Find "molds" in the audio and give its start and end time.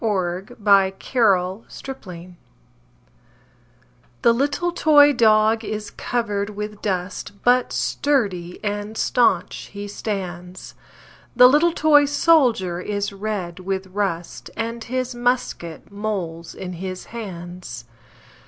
15.91-16.55